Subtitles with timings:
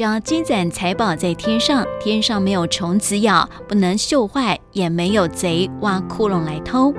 [0.00, 6.94] 只要积攒财宝在天上，天上没有虫子咬，不能锈坏，也没有贼挖窟窿来偷。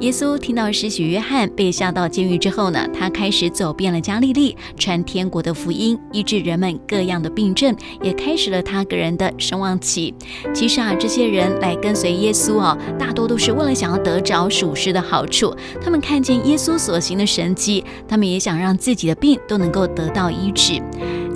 [0.00, 10.12] 耶稣听到施洗约翰被下到监狱之后呢，他开始走遍了加利利，传天国的福音，医治人们各样的病症，也开始了他个人的声望期。
[10.52, 15.54] 其实啊，这些人来跟随耶稣哦，大多都是为了想要得着属世的好处。
[15.80, 20.82] 他们看见耶稣所行的神迹，他们也想让自己的病都能够得到医治。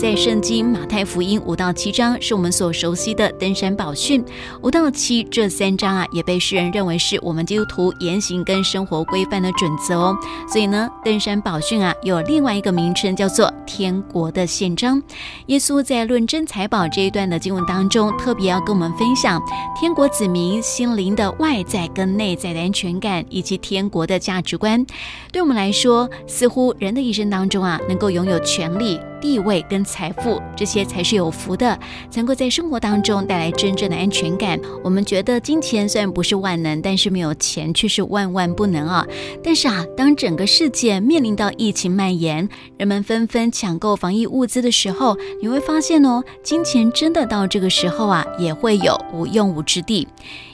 [0.01, 4.25] 在圣经马太福音五到七章是我们所熟悉的登山宝训，
[4.63, 10.17] 五到七这三章啊，也被世人认为是我们基督徒言行跟生活规范的准则哦。
[10.49, 15.03] 所以呢，登山宝训啊，有另外一个名称叫做天国的宪章。
[15.49, 19.39] 耶稣在论真财宝这一段的经文当中，特别要跟我们分享
[19.79, 24.83] 天国子民心灵的外在跟内在的安全感，以及天国的价值观。
[25.31, 28.99] 对我们来说，似乎人的一生当中啊，能够拥有权利。
[29.21, 31.79] 地位跟财富，这些才是有福的，
[32.11, 34.59] 才能够在生活当中带来真正的安全感。
[34.83, 39.07] 我们觉得金钱虽然不是万能，但是没有钱却是万万不能啊！
[39.43, 42.49] 但是啊，当整个世界面临到疫情蔓延，
[42.79, 50.09] 人们纷纷抢购防疫物资的时候，你会发现哦，金钱真的到这个时候啊，也会有无用武之地。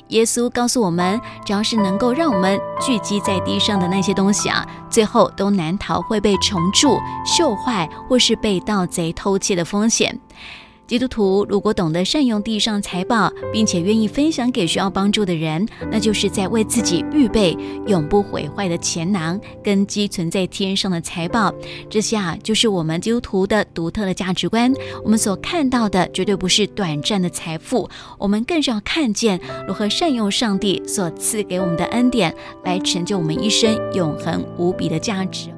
[0.09, 10.21] 耶稣告诉我们，只要是能够让我们聚集在地上的那些东西啊，最后都难逃会被虫蛀、锈坏，或是被盗贼偷窃的风险。
[10.87, 17.57] 基督徒如果懂得善用地上财宝，并且愿意分享给需要帮助的人，那就是在为自己预备
[17.89, 21.53] 永不毁坏的钱囊，根基存在天上的财宝。
[21.91, 24.73] 这些啊，就是我们基督徒的独特的价值观。
[25.03, 35.56] 我们所看到的绝对不是短暂的财富，我们更是要看见如何善用上帝所赐给我们的恩典，来成就我们一生永恒无比的价值。